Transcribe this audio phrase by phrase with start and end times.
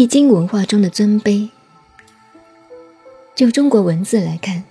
[0.00, 1.50] 易经》文化中的尊卑。
[3.34, 4.64] 就中国文字来看，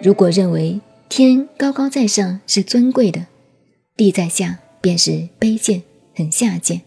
[0.00, 3.26] 如果认为天高高在上是尊贵的，
[3.96, 5.82] 地在下便是卑贱、
[6.14, 6.82] 很下贱，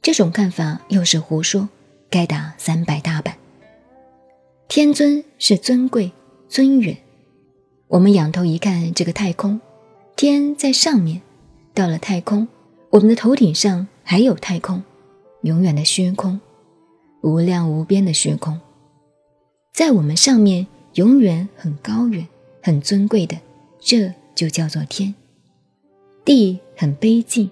[0.00, 1.68] 这种看法又是胡说，
[2.08, 3.36] 该打三百大板。
[4.68, 6.12] 天尊是尊贵、
[6.48, 6.96] 尊远。
[7.88, 9.60] 我们仰头一看这个太空，
[10.14, 11.22] 天在上面，
[11.74, 12.46] 到了太空，
[12.90, 14.84] 我们的头顶上还有太空，
[15.42, 16.38] 永远的虚空，
[17.20, 18.60] 无量无边的虚空，
[19.72, 22.26] 在我们上面永远很高远、
[22.62, 23.36] 很尊贵的，
[23.80, 25.14] 这就叫做天。
[26.24, 27.50] 地很卑静，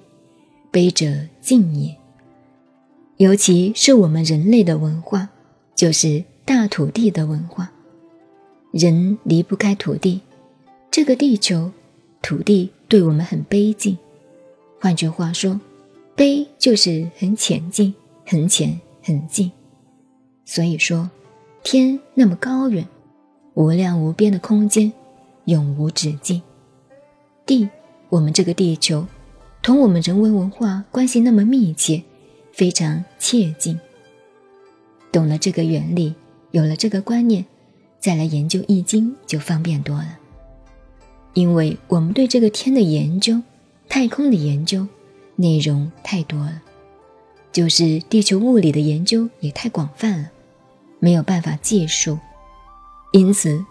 [0.70, 1.96] 卑者静也。
[3.16, 5.30] 尤其是我们人类的文化，
[5.74, 7.72] 就是大土地的文化，
[8.72, 10.20] 人离不开土地。
[10.90, 11.72] 这个地球，
[12.22, 13.96] 土地对我们很卑静。
[14.78, 15.58] 换句话说，
[16.14, 19.50] 卑就是很浅近、很浅、很近。
[20.46, 21.10] 所以说，
[21.64, 22.86] 天那么高远，
[23.54, 24.92] 无量无边的空间，
[25.46, 26.40] 永无止境。
[27.44, 27.68] 地，
[28.08, 29.04] 我们这个地球，
[29.60, 32.00] 同我们人文文化关系那么密切，
[32.52, 33.78] 非常切近。
[35.10, 36.14] 懂了这个原理，
[36.52, 37.44] 有了这个观念，
[37.98, 40.18] 再来研究《易经》就方便多了。
[41.34, 43.42] 因为我们对这个天的研究、
[43.88, 44.86] 太空的研究
[45.34, 46.62] 内容太多了，
[47.50, 50.30] 就是地球物理的研究也太广泛了，
[50.98, 52.18] 没有办法计数，
[53.12, 53.64] 因此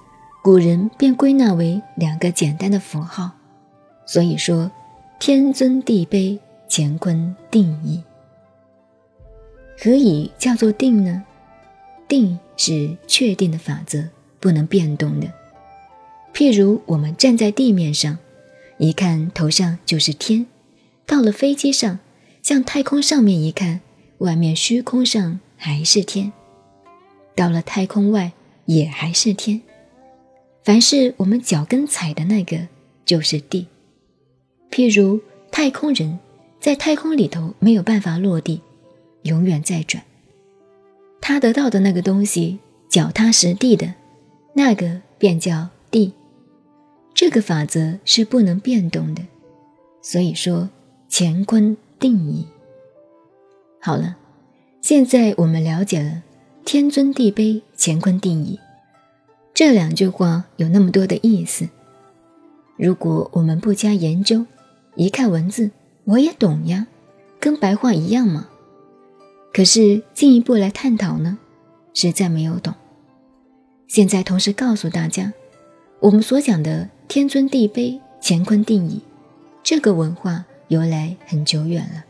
[0.44, 3.32] 古人便归纳为两个简单的符号。
[4.06, 4.72] 所以说，
[5.20, 6.38] 天尊地卑，
[6.70, 8.04] 乾坤定矣。
[9.78, 11.24] 何以叫做定呢？
[12.08, 14.08] 定是确定的法则，
[14.40, 15.28] 不能变动的。
[16.34, 18.18] 譬如我们站在地面上，
[18.78, 20.46] 一看头上就是天；
[21.06, 21.98] 到了飞机上，
[22.44, 23.82] 向太空上面一看，
[24.20, 26.32] 外面虚空上还是天；
[27.36, 28.32] 到了太空外，
[28.66, 29.62] 也还是天。
[30.64, 32.68] 凡是我们脚跟踩的那个，
[33.06, 33.68] 就是地。
[34.72, 36.18] 譬如太空人
[36.60, 38.62] 在太空里头没有办法落地，
[39.24, 40.04] 永远在转，
[41.22, 42.60] 他得到的那个东西
[42.90, 43.94] 脚踏实地的，
[44.54, 46.14] 那个便叫地。
[47.14, 49.22] 这个法则是不能变动的，
[50.02, 50.70] 所以说
[51.10, 52.46] 乾坤定矣。
[53.80, 54.18] 好了，
[54.82, 56.24] 现在我们了解了
[56.66, 58.60] “天尊地卑，乾坤定矣”
[59.54, 61.70] 这两句话有那么多的意思。
[62.76, 64.44] 如果我们不加研究，
[64.96, 65.70] 一看文字，
[66.06, 66.88] 我也懂呀，
[67.40, 68.50] 跟白话一样嘛。
[69.54, 71.38] 可是进一步来探讨呢，
[71.94, 72.74] 实在没有懂。
[73.88, 75.32] 现在同时告诉大家，
[76.00, 76.90] 我们所讲的。
[77.08, 79.00] 天尊地卑，乾坤定矣。
[79.62, 82.04] 这个文化由来很久远了。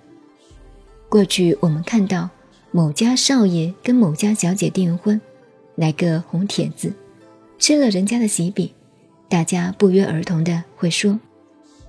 [1.09, 2.29] 过去我们看到
[2.75, 5.21] 某家少爷跟某家小姐订婚，
[5.75, 6.91] 来个红帖子，
[7.57, 8.69] 吃了人家的喜饼，
[9.29, 11.17] 大家不约而同的会说：“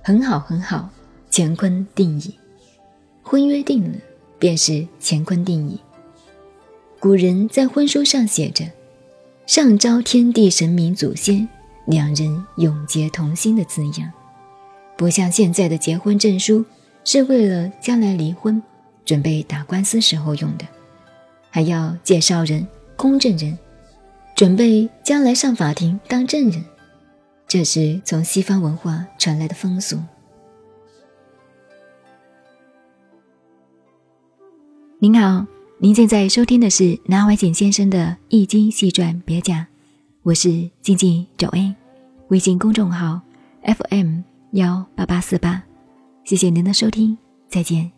[0.01, 0.89] 很好，很好，
[1.29, 2.33] 乾坤定矣。”
[3.21, 3.97] 婚约定了，
[4.39, 5.77] 便是乾坤定矣。
[7.01, 8.63] 古人在婚书上写着
[9.45, 11.45] ：“上招天地神明祖先。”
[11.85, 14.09] 两人永结同心的字样，
[14.95, 16.63] 不像现在的结婚证书
[17.03, 18.63] 是为了将来离婚、
[19.03, 20.65] 准备打官司时候用的，
[21.49, 23.57] 还要介绍人、公证人，
[24.35, 26.63] 准备将来上法庭当证人。
[27.47, 29.97] 这是从西方文化传来的风俗。
[34.99, 35.45] 您好，
[35.77, 39.57] 您现在收听的是南怀瑾先生的《易经细传别讲》。
[40.23, 41.73] 我是静静九 A，
[42.29, 43.21] 微信公众号
[43.63, 44.21] FM
[44.51, 45.63] 幺八八四八，
[46.25, 47.96] 谢谢您的收听，再见。